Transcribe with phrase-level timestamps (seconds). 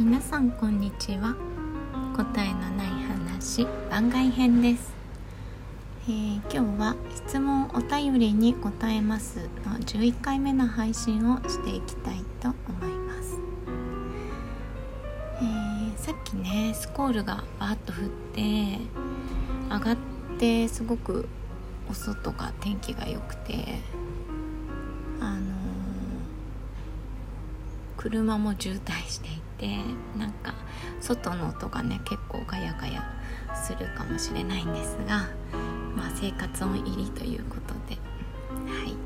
[0.00, 1.36] 皆さんこんにちは。
[2.16, 4.94] 答えのない話番外編です、
[6.08, 13.38] えー今日は質問お便りに答えますの11回目の配信をしていきたいと思います、
[15.42, 18.78] えーさっきねスコールがバーッと降って
[19.68, 19.96] 上がっ
[20.38, 21.28] てすごく
[21.90, 23.78] お外が天気が良くて
[25.20, 25.40] あのー
[27.98, 29.68] 車も渋滞していて
[30.18, 30.54] なんか
[31.00, 33.04] 外の音がね結構ガヤガヤ
[33.54, 35.28] するかもしれないんですが、
[35.94, 37.98] まあ、生活音入りということで。
[38.66, 38.96] はい。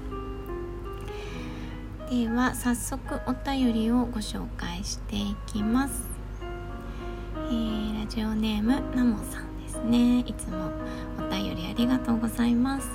[2.25, 6.05] では早速お便りをご紹介していきます、
[7.49, 10.21] えーラジオネームナモさんですね。
[10.21, 10.71] いつも
[11.19, 12.89] お便りありがとうございます、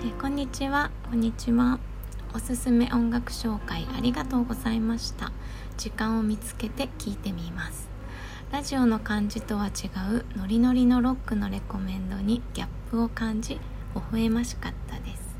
[0.00, 0.90] えーこんにちは。
[1.08, 1.78] こんにちは。
[2.34, 5.30] おすすめ音楽紹介ありがとうございました。
[5.76, 7.88] 時間を見つけて聞いてみます。
[8.52, 13.54] ラジオの感じとは違うノリノリのロックのレコメンドにギャップを感じ
[13.94, 15.36] 微笑ましかったです。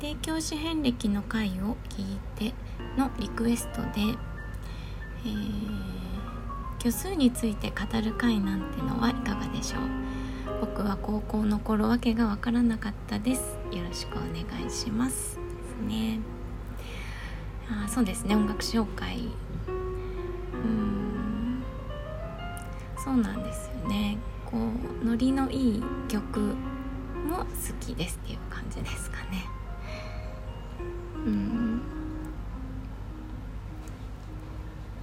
[0.00, 2.54] 家庭教師遍歴の回を聞いて
[2.96, 3.88] のリクエストで、
[5.24, 5.94] えー
[6.84, 9.80] 虚数について語る回なんてのはいかがでしょう。
[10.60, 13.56] 僕は高校の頃わけがわからなかったです。
[13.72, 15.36] よろしくお願いします。
[15.36, 15.42] で
[15.86, 16.33] すね。
[17.82, 18.36] あそうですね。
[18.36, 19.28] 音楽紹介。
[19.66, 19.70] う
[20.66, 21.62] ん。
[22.96, 24.18] そうなんですよね。
[24.46, 24.56] こ
[25.02, 27.44] うノリのいい曲も好
[27.80, 29.46] きですっていう感じですかね。
[31.26, 31.80] うん。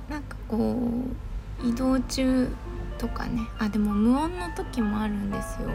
[0.09, 0.77] なんかこ
[1.63, 2.49] う移動中
[2.97, 3.41] とかね。
[3.59, 5.69] あでも無音の時もあるんですよ。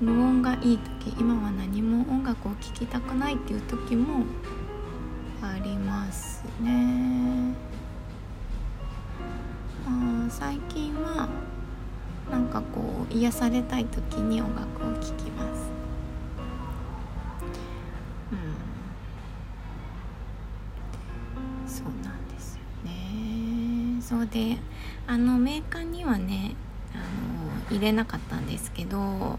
[0.00, 1.14] 無音がいい時。
[1.18, 4.24] 今は何も音楽を聴きたくないっていう時も
[6.44, 7.54] ますね。
[9.86, 11.28] あ最近は
[12.30, 15.70] なんかこう癒されたい時に音楽を聴きます。
[18.32, 18.38] うん。
[21.68, 24.00] そうなんですよね。
[24.00, 24.58] そうで
[25.06, 26.54] あのメーカーにはね
[26.94, 29.38] あの入れなかったんですけどこ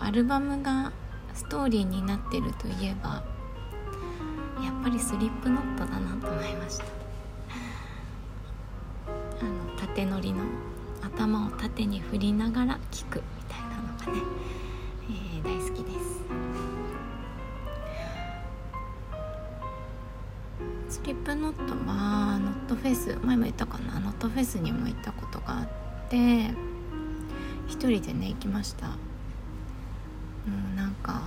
[0.00, 0.92] うアルバムが
[1.34, 3.22] ストーリーになってるといえば
[4.62, 6.84] やっぱりスリップノットだなと思いました。
[9.40, 10.44] あの縦乗りの
[11.02, 14.18] 頭を縦に振りながら聴くみたいなのがね、
[15.10, 16.16] えー大好きです。
[20.88, 24.00] スリップノットはノットフェス前も言ったかな？
[24.00, 25.68] ノットフェスにも行ったことがあっ
[26.08, 26.50] て
[27.68, 28.86] 一人でね行きました。
[28.88, 28.94] も
[30.72, 31.22] うなんか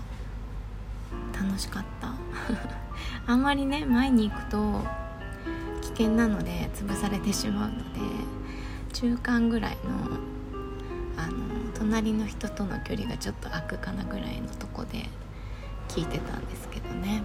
[1.40, 2.14] 楽しかった。
[3.32, 4.84] あんまりね前に行くと
[5.82, 8.00] 危険なので潰されてしまうので
[8.94, 10.18] 中間ぐらいの
[11.18, 11.34] あの
[11.74, 15.10] 隣の人との距離がちょっと空くかなぐらいのとこで
[15.88, 17.24] 聞いてたんですけどね。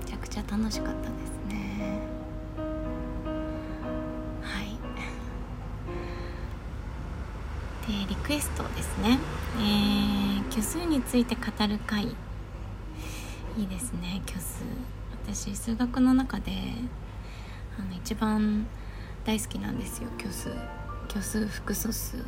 [0.00, 1.98] めちゃくちゃ楽しかったですね。
[4.42, 4.78] はい。
[7.86, 9.18] でリクエストですね。
[9.58, 12.14] えー、虚数について語る回。
[13.56, 14.62] いいですね虚数
[15.24, 16.52] 私数学の中で
[17.78, 18.66] あの一番
[19.24, 20.50] 大好きなんですよ虚数
[21.08, 22.24] 虚数複素数。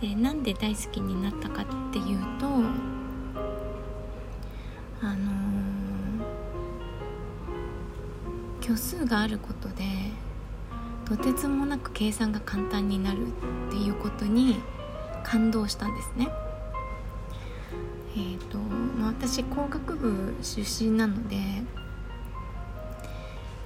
[0.00, 2.46] でなんで大好きになったかっていうと
[5.00, 5.46] あのー
[8.60, 9.84] 虚数があることで
[11.04, 13.30] とてつもなく計算が簡単になるっ
[13.70, 14.56] ていうことに
[15.22, 16.28] 感動したんですね。
[18.16, 21.64] えーとまあ、私工学部出身なので、え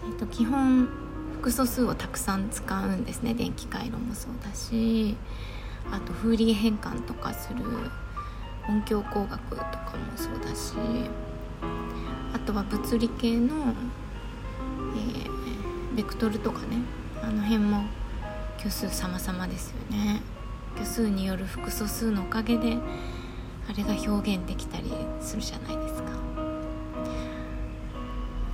[0.07, 0.89] ー、と基本
[1.35, 3.33] 複素数をたくさん使うんですね。
[3.35, 5.17] 電気回路もそうだし
[5.91, 7.65] あとフーリエ変換とかする
[8.69, 9.65] 音響工学とか
[9.97, 10.75] もそうだし
[12.33, 13.75] あとは物理系の、
[14.97, 15.41] えー
[15.97, 16.79] ベクトルとかね
[17.23, 17.83] あの辺も
[18.59, 20.23] 虚数様々ですよね。
[20.75, 22.79] 虚数による複素数のおかげで
[23.71, 24.91] あれが表現できたり
[25.21, 26.11] するじゃないですか。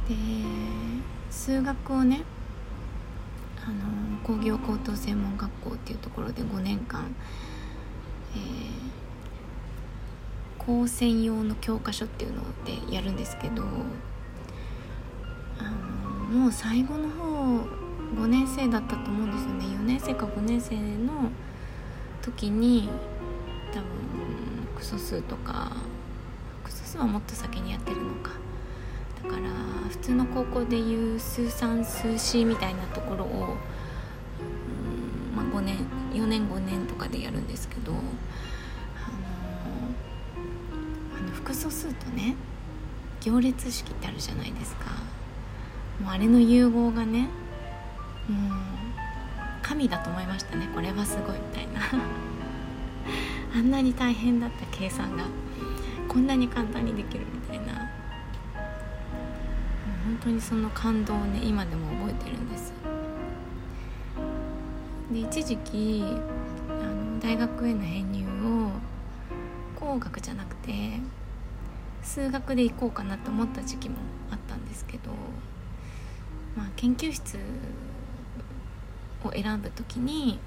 [0.08, 0.14] で
[1.30, 2.22] 数学をね
[3.66, 7.14] あの工業高等専門学校っていうところで5年間、
[8.34, 8.40] えー、
[10.58, 13.62] 高専用の教科書っていうのでやるんですけど
[15.58, 17.24] あのもう最後の方
[18.20, 19.64] 5年生だったと思うんですよね。
[19.78, 21.30] 4年生か5年生の
[22.20, 22.90] 時に
[23.76, 23.88] 多分
[24.74, 25.72] クソ数とか
[26.64, 28.30] クソ数はもっと先にやってるのか。
[29.22, 29.50] だから
[29.90, 33.56] 普通の高校でいう数三数四みたいなところを、
[35.34, 35.76] まあ、5年
[36.12, 38.00] 4年5年とかでやるんですけどあの
[41.18, 42.36] あの複素数とね
[43.20, 44.86] 行列式ってあるじゃないですか。
[46.02, 47.28] もうあれの融合がね
[48.30, 48.52] うん
[49.62, 50.68] 神だと思いましたね。
[50.74, 51.80] これはすごいみたいな。
[53.56, 55.24] あんなに大変だった計算が
[56.08, 57.90] こんなに簡単にできるみたいな。
[60.04, 62.72] 本当にその感動をね今でも覚えてるんです。
[65.10, 66.04] で一時期
[66.68, 68.70] あの大学への編入を
[69.74, 71.00] 工学じゃなくて
[72.02, 73.96] 数学で行こうかなと思った時期も
[74.30, 75.10] あったんですけど、
[76.56, 77.38] まあ、研究室
[79.24, 80.38] を選ぶ時に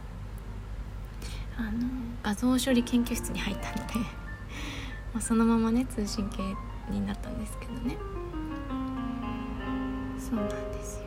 [1.60, 1.90] あの
[2.24, 3.94] 画像処理研究室に入ったので
[5.14, 6.42] まそのままね通信系
[6.90, 7.98] になったんですけどね。
[10.18, 11.06] そうなんですよ。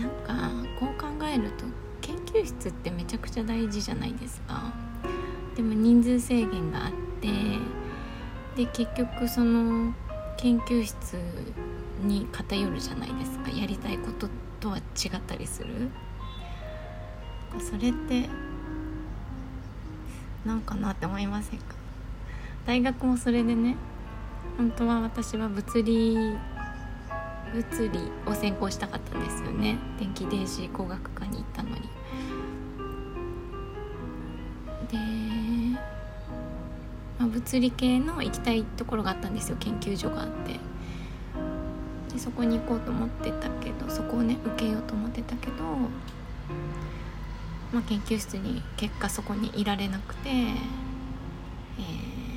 [0.00, 0.50] なんか
[0.80, 1.64] こう考えると
[2.00, 4.72] 研究室ってめちゃくちゃ大事じゃないですか。
[5.54, 7.28] でも人数制限があって
[8.56, 9.94] で結局その
[10.36, 11.16] 研究室
[12.02, 13.50] に偏るじゃないですか。
[13.50, 14.28] やりたいこと
[14.58, 14.80] とは違
[15.16, 15.90] ったりする。
[17.52, 18.28] かそれって
[20.44, 21.74] なんかなって思いませんか？
[22.66, 23.76] 大学もそれでね
[24.56, 26.16] 本当は私は物理
[27.52, 29.76] 物理を専攻したかったんですよね。
[29.98, 31.82] 電気電子工学科に行ったのに。
[34.90, 34.96] で、
[37.18, 39.56] まあ、物理系の行きたいところがあったんですよ。
[39.60, 40.58] 研究所があって。
[42.12, 45.54] でそこに行こうと思ってたけどそこをね受けようと思ってたけど、
[47.72, 50.32] まあ、研究室に結果そこにいられなくて、え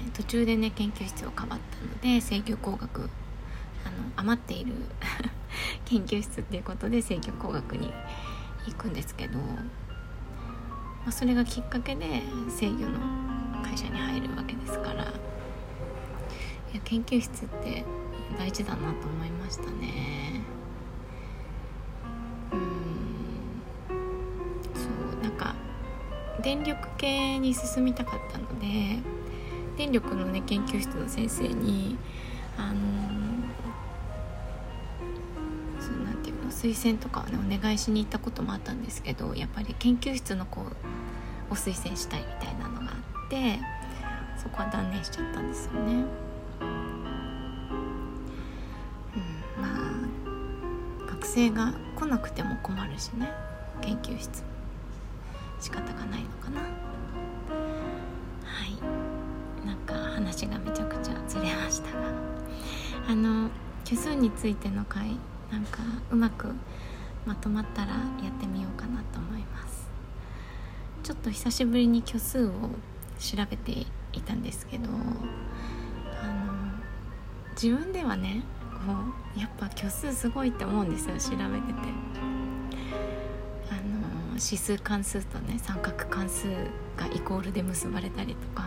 [0.07, 3.09] ー、途中でね研究室を変わったので制御工学あの
[4.15, 4.73] 余っている
[5.85, 7.93] 研究室っていうことで制御工学に
[8.65, 9.45] 行くんですけど、ま
[11.07, 12.99] あ、それがきっかけで制御の
[13.61, 15.03] 会社に入るわけですから。
[16.75, 17.85] いや研究室って
[18.37, 20.34] 大事だなと思いましたね。
[26.45, 28.99] 電力系に進みたかったので
[29.77, 31.97] 電力のね研究室の先生に
[32.55, 32.75] あの
[35.81, 40.65] そうなんていうの推薦とかをねお願いしに行ったこともあったんですけどやっぱり研究室の子を
[41.49, 43.59] 推薦したいみたいなのがあって
[44.37, 46.05] そこは断念しちゃったんですよね。
[51.07, 53.31] 学生が来なくても困るしね
[53.81, 54.54] 研究室も
[55.65, 56.61] 仕方がないのかな。
[56.61, 56.67] は
[58.67, 59.65] い。
[59.65, 62.13] なんか話がめちゃくちゃずれましたが。
[63.09, 63.49] あの
[63.83, 65.17] 虚数についての回
[65.51, 65.79] なんか
[66.11, 66.53] うまく
[67.25, 69.89] まとまったらやってみようかなと思います。
[71.01, 72.51] ちょっと久しぶりに虚数を
[73.17, 73.71] 調べて
[74.13, 76.53] いたんですけどあの
[77.59, 78.43] 自分ではね
[78.85, 78.93] も
[79.35, 82.34] やっぱ虚数すごいって思うんですよ調べてて。
[84.35, 86.47] 指数関数とね三角関数
[86.97, 88.63] がイコールで結ばれたりとか。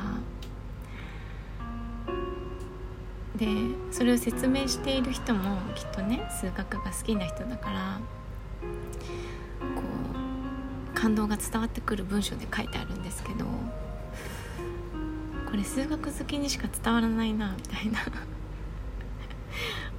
[3.37, 3.47] で
[3.93, 8.01] それを説明している人もきっとね数学が好きな人だから
[9.77, 9.82] こ
[10.91, 13.44] う感動が伝わってくる文章で書いてあるんですけど
[15.48, 18.01] これ数学好きにしか伝わらないなみたいな。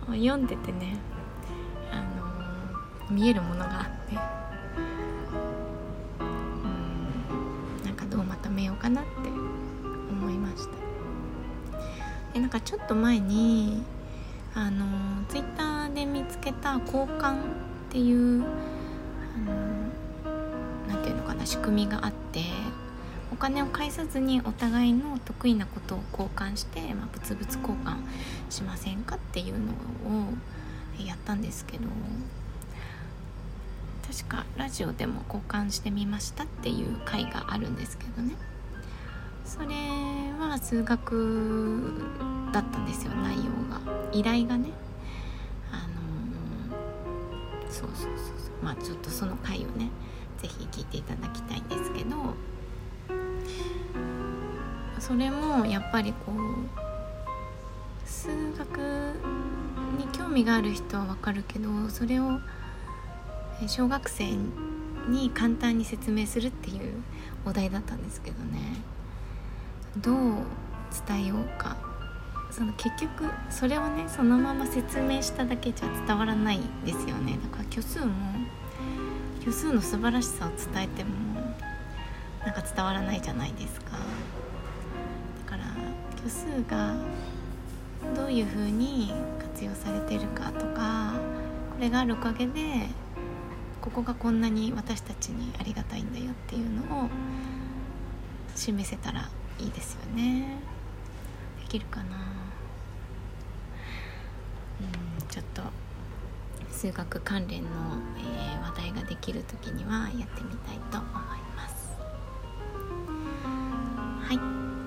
[0.08, 0.98] 読んでてね、
[1.92, 2.04] あ
[3.10, 4.16] の、見えるものがあって。
[8.90, 9.30] かなって
[10.10, 12.34] 思いました。
[12.34, 13.84] でなんかちょっと前に
[14.56, 14.86] あの、
[15.30, 17.38] ツイッターで見つけた交換っ
[17.90, 18.46] ていう、あ
[19.46, 22.42] のー、なんていうのかな仕組みがあって
[23.32, 27.98] お金を返さずにお互いの得意なことを交換して、まあ、物々交換
[28.50, 31.84] しませんかっていうのをやったんですけど
[34.12, 38.34] 確かラジオでも交換してみましたっていう回があるんですけどね。
[39.50, 39.68] それ
[40.40, 41.92] は数学
[42.54, 43.82] だったんですよ内容が。
[44.12, 44.70] 依頼がね。
[45.72, 48.64] あのー、そうそうそうそう。
[48.64, 49.90] まあちょっとその回をね
[50.38, 52.16] 是非聞いていただきたいんですけど。
[55.00, 56.38] それもやっぱりこう
[58.08, 58.78] 数学
[59.98, 62.40] に興味がある人はわかるけどそれを
[63.66, 64.36] 小学生
[65.08, 67.02] に簡単に説明するっていう
[67.46, 68.60] お題だったんですけどね。
[69.98, 70.16] どう
[71.08, 71.78] 伝えようか。
[72.52, 77.38] その結局それをねそのまま説明しただけじゃ伝わらないですよね。
[77.44, 78.14] だから虚数も
[79.40, 81.12] 虚数の素晴らしさを伝えても
[82.46, 83.92] なんか伝わらないじゃないですか。
[83.92, 85.64] だから
[86.18, 86.96] 虚数が
[88.16, 91.14] どういうふうに活用されてるかとか
[91.76, 92.88] これがあるおかげで
[93.82, 97.10] ここがこんなに私たちにありがたいんだよっていうのを
[98.56, 99.30] 示せたら
[99.60, 100.58] いいですよね。
[101.62, 102.16] できるかな。
[104.82, 104.84] う
[105.26, 105.62] んちょっと
[106.72, 107.70] 数学関連の、
[108.18, 111.12] えー、話題ができる時にはやってみたいと思い
[111.56, 111.92] ます。
[114.24, 114.38] はい。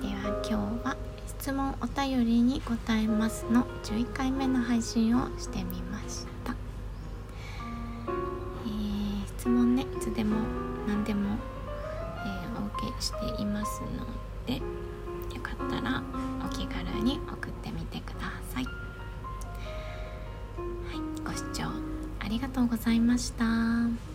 [0.01, 0.97] では今日は
[1.43, 6.55] 質問お便りに答えますの11回目の配信をしてみました、
[8.65, 10.37] えー、質問ねいつでも
[10.87, 11.37] 何でも、
[12.25, 14.61] えー、お受けしていますのでよ
[15.43, 16.03] かったら
[16.45, 18.75] お気軽に送ってみてくださいはい
[21.25, 21.65] ご視聴
[22.21, 24.12] ありがとうございました。